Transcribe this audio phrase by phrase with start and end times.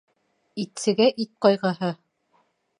[0.63, 1.95] Итсегә ит ҡайғыһы